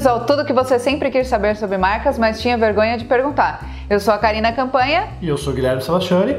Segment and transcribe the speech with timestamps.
[0.00, 3.66] Bem-vindos ao Tudo que você sempre quis saber sobre marcas, mas tinha vergonha de perguntar.
[3.88, 5.08] Eu sou a Karina Campanha.
[5.20, 6.38] E eu sou o Guilherme Sebastiani.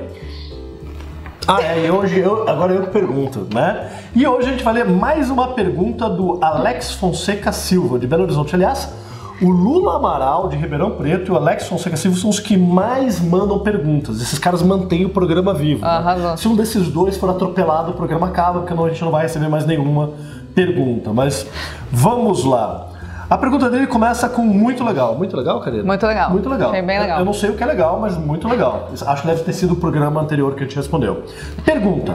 [1.48, 3.92] Ah, é, e hoje eu, agora eu que pergunto, né?
[4.16, 8.24] E hoje a gente vai ler mais uma pergunta do Alex Fonseca Silva, de Belo
[8.24, 8.56] Horizonte.
[8.56, 8.92] Aliás,
[9.40, 13.20] o Lula Amaral, de Ribeirão Preto, e o Alex Fonseca Silva são os que mais
[13.20, 14.22] mandam perguntas.
[14.22, 15.86] Esses caras mantêm o programa vivo.
[15.86, 16.36] Né?
[16.36, 19.50] Se um desses dois for atropelado, o programa acaba, porque a gente não vai receber
[19.50, 20.14] mais nenhuma
[20.56, 21.14] pergunta.
[21.14, 21.46] Mas
[21.92, 22.91] vamos lá.
[23.32, 25.16] A pergunta dele começa com muito legal.
[25.16, 25.86] Muito legal, Karina?
[25.86, 26.32] Muito legal.
[26.32, 26.70] Muito legal.
[26.70, 27.20] Achei bem legal.
[27.20, 28.90] Eu não sei o que é legal, mas muito legal.
[29.08, 31.24] Acho que deve ter sido o programa anterior que a gente respondeu.
[31.64, 32.14] Pergunta: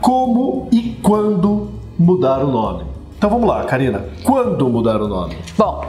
[0.00, 2.82] Como e quando mudar o nome?
[3.16, 4.06] Então vamos lá, Karina.
[4.24, 5.36] Quando mudar o nome?
[5.56, 5.84] Bom,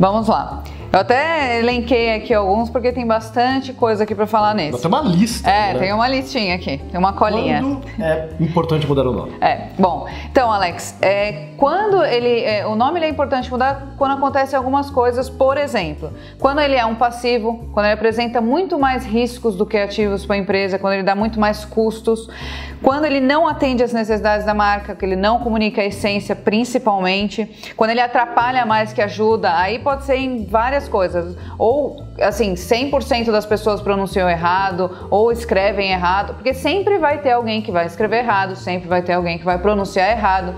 [0.00, 0.64] vamos lá.
[0.92, 4.80] Eu até elenquei aqui alguns porque tem bastante coisa aqui para falar nesse.
[4.80, 5.48] Tem uma lista.
[5.48, 5.78] É, né?
[5.78, 7.62] tem uma listinha aqui, tem uma colinha.
[7.62, 9.32] Quando é importante mudar o nome?
[9.40, 10.08] É, bom.
[10.28, 15.30] Então, Alex, é, quando ele, é, o nome é importante mudar quando acontecem algumas coisas,
[15.30, 19.76] por exemplo, quando ele é um passivo, quando ele apresenta muito mais riscos do que
[19.76, 22.28] ativos para a empresa, quando ele dá muito mais custos,
[22.82, 27.48] quando ele não atende às necessidades da marca, que ele não comunica a essência, principalmente,
[27.76, 31.36] quando ele atrapalha mais que ajuda, aí pode ser em várias coisas.
[31.58, 37.60] Ou, assim, 100% das pessoas pronunciam errado, ou escrevem errado, porque sempre vai ter alguém
[37.62, 40.54] que vai escrever errado, sempre vai ter alguém que vai pronunciar errado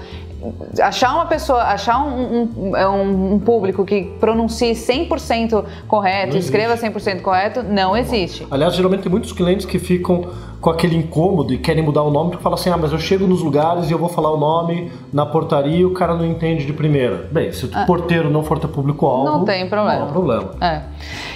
[0.80, 7.62] achar uma pessoa, achar um, um, um, público que pronuncie 100% correto, escreva 100% correto,
[7.62, 8.46] não existe.
[8.50, 10.26] Aliás, geralmente tem muitos clientes que ficam
[10.60, 13.26] com aquele incômodo e querem mudar o nome porque falam assim: ah, mas eu chego
[13.26, 16.64] nos lugares e eu vou falar o nome na portaria e o cara não entende
[16.64, 17.28] de primeira.
[17.30, 17.84] Bem, se o ah.
[17.84, 19.24] porteiro não for ter público-alvo.
[19.24, 19.98] Não tem problema.
[19.98, 20.50] Não há problema.
[20.60, 20.82] É.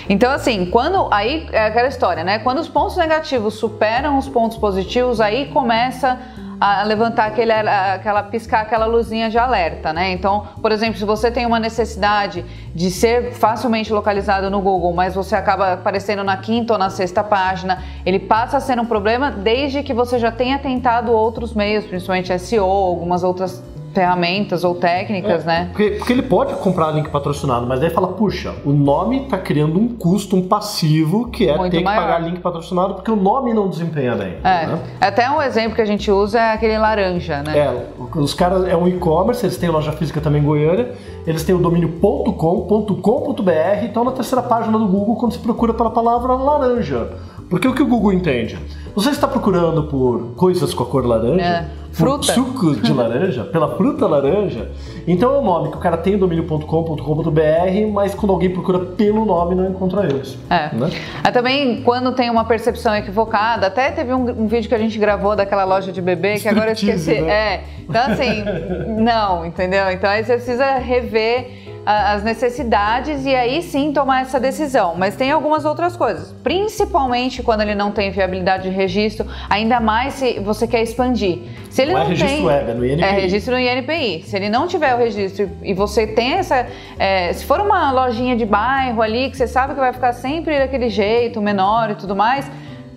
[0.08, 1.08] Então, assim, quando.
[1.10, 2.38] Aí é aquela história, né?
[2.38, 6.18] Quando os pontos negativos superam os pontos positivos, aí começa
[6.60, 10.12] a levantar aquele, aquela piscar aquela luzinha de alerta, né?
[10.12, 15.14] Então, por exemplo, se você tem uma necessidade de ser facilmente localizado no Google, mas
[15.14, 19.30] você acaba aparecendo na quinta ou na sexta página, ele passa a ser um problema
[19.30, 23.62] desde que você já tenha tentado outros meios, principalmente SEO, algumas outras
[23.96, 25.68] ferramentas ou técnicas, é, né?
[25.72, 29.80] Porque, porque, ele pode comprar link patrocinado, mas daí fala, puxa, o nome está criando
[29.80, 32.02] um custo, um passivo, que é Muito ter maior.
[32.02, 34.34] que pagar link patrocinado, porque o nome não desempenha bem.
[34.44, 34.66] É.
[34.66, 34.78] Né?
[35.00, 37.58] Até um exemplo que a gente usa é aquele laranja, né?
[37.58, 40.92] É, os caras é um e-commerce, eles têm loja física também em Goiânia,
[41.26, 43.50] eles têm o domínio .com.com.br,
[43.82, 47.08] então na terceira página do Google, quando você procura pela palavra laranja.
[47.48, 48.58] Porque o que o Google entende?
[48.94, 51.42] Você está procurando por coisas com a cor laranja?
[51.42, 51.85] É.
[51.96, 52.34] Fruta.
[52.34, 54.70] Suco de laranja, pela fruta laranja.
[55.06, 59.24] Então é um nome que o cara tem o domínio.com.com.br, mas quando alguém procura pelo
[59.24, 60.36] nome não encontra eles.
[60.50, 60.74] É.
[60.74, 60.90] Né?
[61.24, 64.98] É também quando tem uma percepção equivocada, até teve um, um vídeo que a gente
[64.98, 67.22] gravou daquela loja de bebê que agora eu esqueci.
[67.22, 67.30] Né?
[67.30, 67.64] É.
[67.88, 68.44] Então assim,
[69.02, 69.90] não, entendeu?
[69.90, 74.96] Então aí você precisa rever as necessidades e aí sim tomar essa decisão.
[74.96, 80.14] Mas tem algumas outras coisas, principalmente quando ele não tem viabilidade de registro, ainda mais
[80.14, 81.38] se você quer expandir.
[81.70, 83.04] Se ele não, não é registro tem, web, é no INPI.
[83.04, 84.24] É registro no INPI.
[84.26, 86.66] Se ele não tiver o registro e você tem essa.
[86.98, 90.58] É, se for uma lojinha de bairro ali, que você sabe que vai ficar sempre
[90.58, 92.50] daquele jeito, menor e tudo mais,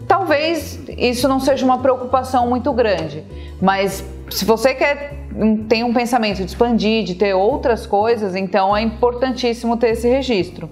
[0.07, 3.23] talvez isso não seja uma preocupação muito grande.
[3.61, 5.18] Mas se você quer
[5.67, 10.69] tem um pensamento de expandir, de ter outras coisas, então é importantíssimo ter esse registro.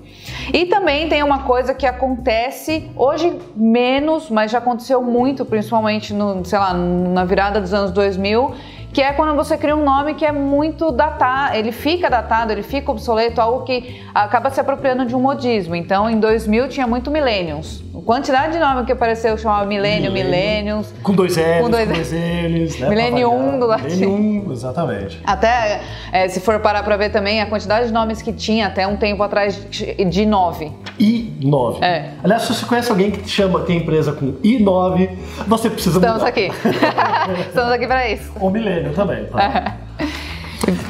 [0.52, 6.44] E também tem uma coisa que acontece hoje menos, mas já aconteceu muito, principalmente no,
[6.44, 8.54] sei lá, na virada dos anos 2000,
[8.94, 12.64] que é quando você cria um nome que é muito datado, ele fica datado, ele
[12.64, 15.76] fica obsoleto, algo que acaba se apropriando de um modismo.
[15.76, 17.84] Então, em 2000 tinha muito Millenniums.
[17.96, 20.94] A quantidade de nome que apareceu chamava Millennium, Millenniums.
[21.04, 22.90] Com dois L's, com dois, dois L's, né?
[22.90, 24.06] Millennium do latim.
[24.06, 25.20] Millennium, exatamente.
[25.26, 25.82] Até,
[26.12, 28.98] é, se for parar para ver também, a quantidade de nomes que tinha até um
[28.98, 30.72] tempo atrás de nove.
[31.00, 31.82] I9.
[31.82, 32.12] É.
[32.24, 35.10] Aliás, se você conhece alguém que chama, tem empresa com I9,
[35.48, 36.30] você precisa Estamos mudar.
[36.30, 36.52] aqui.
[37.48, 38.32] Estamos aqui para isso.
[38.40, 38.50] O
[38.88, 39.78] Millennium também, tá?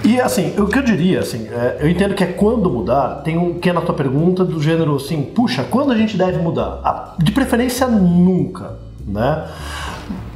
[0.04, 3.38] E assim, o que eu diria, assim, é, eu entendo que é quando mudar, tem
[3.38, 7.16] um que é na tua pergunta do gênero assim, puxa, quando a gente deve mudar?
[7.20, 9.46] De preferência nunca, né?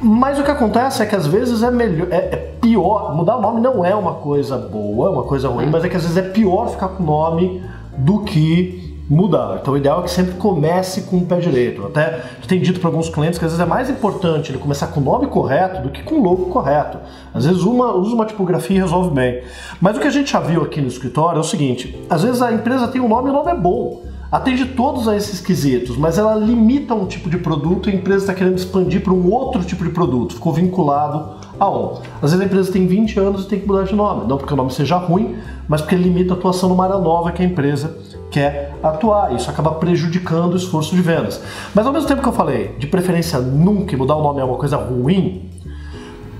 [0.00, 3.40] Mas o que acontece é que às vezes é melhor, é, é, pior, mudar o
[3.40, 6.22] nome não é uma coisa boa, uma coisa ruim, mas é que às vezes é
[6.22, 7.62] pior ficar com o nome
[7.96, 9.58] do que mudar.
[9.60, 11.84] Então o ideal é que sempre comece com o pé direito.
[11.84, 15.00] Até tem dito para alguns clientes que às vezes é mais importante ele começar com
[15.00, 16.98] o nome correto do que com o logo correto.
[17.32, 19.42] Às vezes uma usa uma tipografia e resolve bem.
[19.80, 22.40] Mas o que a gente já viu aqui no escritório é o seguinte: às vezes
[22.42, 24.02] a empresa tem um nome e o nome é bom.
[24.30, 28.24] atende todos a esses quesitos, mas ela limita um tipo de produto e a empresa
[28.24, 32.02] está querendo expandir para um outro tipo de produto, ficou vinculado a.
[32.20, 34.52] Às vezes a empresa tem 20 anos e tem que mudar de nome, não porque
[34.52, 35.36] o nome seja ruim,
[35.68, 37.96] mas porque ele limita a atuação numa área nova que a empresa
[38.30, 39.34] quer atuar.
[39.34, 41.40] Isso acaba prejudicando o esforço de vendas.
[41.74, 44.56] Mas ao mesmo tempo que eu falei, de preferência nunca mudar o nome é uma
[44.56, 45.48] coisa ruim,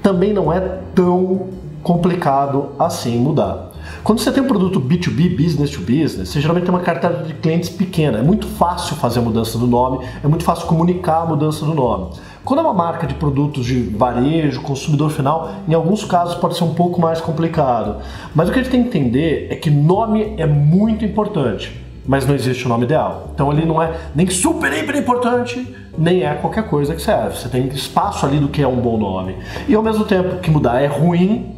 [0.03, 0.61] também não é
[0.95, 1.49] tão
[1.83, 3.73] complicado assim mudar.
[4.03, 7.35] Quando você tem um produto B2B, business to business, você geralmente tem uma carteira de
[7.35, 8.19] clientes pequena.
[8.19, 11.75] É muito fácil fazer a mudança do nome, é muito fácil comunicar a mudança do
[11.75, 12.11] nome.
[12.45, 16.65] Quando é uma marca de produtos de varejo, consumidor final, em alguns casos pode ser
[16.65, 17.99] um pouco mais complicado.
[18.35, 22.27] Mas o que a gente tem que entender é que nome é muito importante, mas
[22.27, 23.29] não existe o nome ideal.
[23.33, 27.39] Então ele não é nem super, hiper importante, nem é qualquer coisa que serve.
[27.39, 29.37] Você tem espaço ali do que é um bom nome.
[29.69, 31.55] E ao mesmo tempo que mudar é ruim,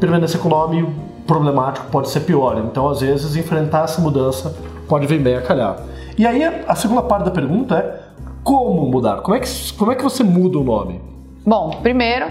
[0.00, 0.88] permanecer com o nome
[1.24, 2.58] problemático pode ser pior.
[2.68, 4.56] Então, às vezes, enfrentar essa mudança
[4.88, 5.76] pode vir bem a calhar.
[6.18, 8.06] E aí, a segunda parte da pergunta é
[8.46, 9.22] como mudar?
[9.22, 11.02] Como é que, como é que você muda o nome?
[11.44, 12.26] Bom, primeiro,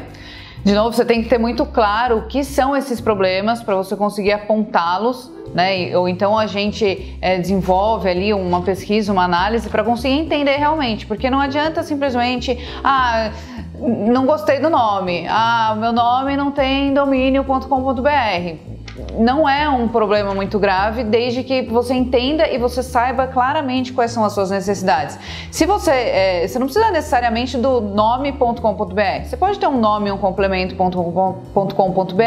[0.63, 3.97] de novo, você tem que ter muito claro o que são esses problemas para você
[3.97, 5.95] conseguir apontá-los, né?
[5.97, 11.05] Ou então a gente é, desenvolve ali uma pesquisa, uma análise para conseguir entender realmente,
[11.05, 13.31] porque não adianta simplesmente, ah,
[13.77, 18.74] não gostei do nome, ah, meu nome não tem domínio.com.br
[19.17, 24.11] não é um problema muito grave, desde que você entenda e você saiba claramente quais
[24.11, 25.19] são as suas necessidades.
[25.51, 30.17] Se você, é, você não precisa necessariamente do nome.com.br, você pode ter um nome, um
[30.17, 32.21] complemento.com.br.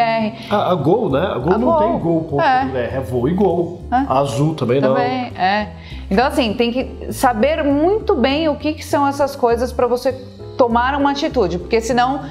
[0.51, 1.27] A, a Gol, né?
[1.27, 1.79] A Gol a não Gol.
[1.79, 2.97] tem Gol.br, é.
[2.97, 3.81] é Voo e Gol.
[3.91, 3.97] É.
[3.97, 5.41] A Azul também, também não.
[5.41, 5.73] é.
[6.11, 10.15] Então, assim, tem que saber muito bem o que, que são essas coisas para você
[10.59, 12.25] tomar uma atitude, porque senão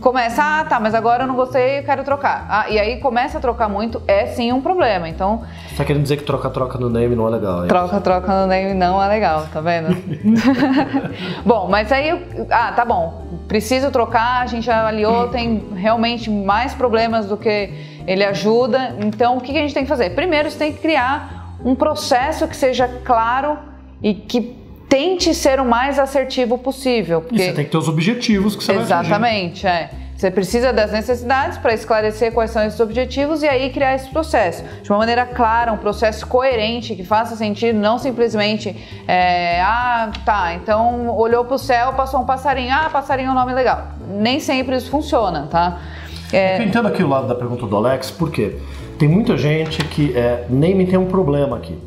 [0.00, 2.46] começa, ah, tá, mas agora eu não gostei, eu quero trocar.
[2.50, 5.08] Ah, e aí começa a trocar muito, é sim um problema.
[5.08, 5.44] Então.
[5.68, 7.64] Você tá querendo dizer que troca-troca no name não é legal?
[7.64, 9.96] É troca-troca no name não é legal, tá vendo?
[11.46, 17.26] bom, mas aí, ah, tá bom, preciso trocar, a gente avaliou, tem realmente mais problemas
[17.26, 17.72] do que
[18.08, 18.96] ele ajuda.
[18.98, 20.10] Então, o que a gente tem que fazer?
[20.10, 23.56] Primeiro, você tem que criar um processo que seja claro
[24.02, 27.20] e que tente ser o mais assertivo possível.
[27.20, 27.36] Porque...
[27.36, 29.90] E você tem que ter os objetivos que você Exatamente, vai é.
[30.18, 34.64] Você precisa das necessidades para esclarecer quais são esses objetivos e aí criar esse processo
[34.82, 38.74] de uma maneira clara, um processo coerente que faça sentido, não simplesmente
[39.06, 43.34] é, ah, tá, então olhou para o céu, passou um passarinho, ah, passarinho é um
[43.34, 43.92] nome legal.
[44.08, 45.82] Nem sempre isso funciona, tá?
[46.32, 46.58] É...
[46.58, 48.56] Eu entendo aqui o lado da pergunta do Alex, porque
[48.98, 51.78] tem muita gente que é, nem me tem um problema aqui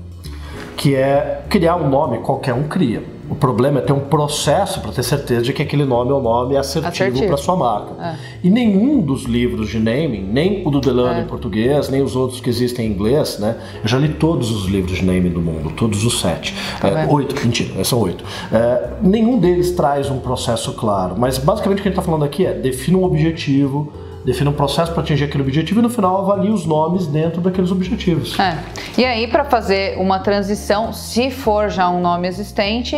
[0.81, 3.03] que é criar um nome, qualquer um cria.
[3.29, 6.21] O problema é ter um processo para ter certeza de que aquele nome é um
[6.21, 8.03] nome assertivo para sua marca.
[8.03, 8.15] É.
[8.43, 11.21] E nenhum dos livros de naming, nem o do Delano é.
[11.21, 13.57] em português, nem os outros que existem em inglês, né?
[13.83, 16.55] Eu já li todos os livros de naming do mundo, todos os sete.
[16.81, 18.23] Tá é, oito, mentira, são oito.
[18.51, 22.25] É, nenhum deles traz um processo claro, mas basicamente o que a gente está falando
[22.25, 23.93] aqui é defina um objetivo
[24.25, 27.71] defina um processo para atingir aquele objetivo e no final avalia os nomes dentro daqueles
[27.71, 28.39] objetivos.
[28.39, 28.57] É.
[28.97, 32.95] E aí, para fazer uma transição, se for já um nome existente,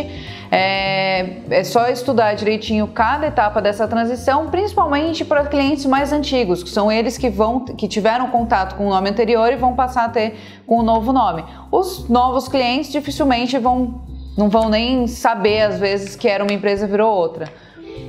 [0.50, 6.70] é, é, só estudar direitinho cada etapa dessa transição, principalmente para clientes mais antigos, que
[6.70, 10.08] são eles que vão que tiveram contato com o nome anterior e vão passar a
[10.08, 10.36] ter
[10.66, 11.44] com o novo nome.
[11.72, 14.02] Os novos clientes dificilmente vão
[14.36, 17.48] não vão nem saber às vezes que era uma empresa virou outra,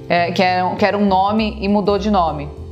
[0.09, 2.64] é, que, era, que era um nome e mudou de nome.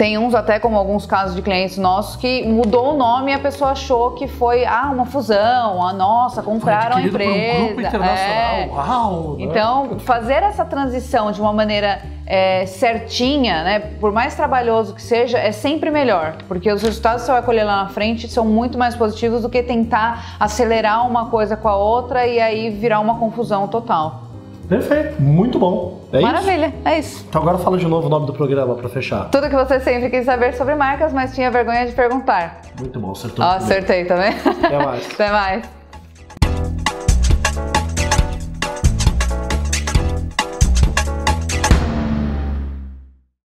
[0.00, 3.38] Tem uns até como alguns casos de clientes nossos que mudou o nome e a
[3.38, 7.30] pessoa achou que foi ah, uma fusão, a nossa, compraram a empresa.
[7.30, 8.54] Um grupo internacional.
[8.54, 8.70] É.
[8.72, 9.44] Uau, né?
[9.44, 15.36] Então, fazer essa transição de uma maneira é, certinha, né, por mais trabalhoso que seja,
[15.36, 18.78] é sempre melhor, porque os resultados que você vai colher lá na frente são muito
[18.78, 23.18] mais positivos do que tentar acelerar uma coisa com a outra e aí virar uma
[23.18, 24.29] confusão total.
[24.70, 26.00] Perfeito, muito bom.
[26.12, 26.88] É Maravilha, isso?
[26.88, 27.26] é isso.
[27.28, 29.28] Então agora fala de novo o nome do programa para fechar.
[29.28, 32.60] Tudo que você sempre quis saber sobre marcas, mas tinha vergonha de perguntar.
[32.78, 33.44] Muito bom, acertou.
[33.44, 34.32] Ó, acertei também.
[34.64, 35.10] Até mais.
[35.12, 35.79] Até mais.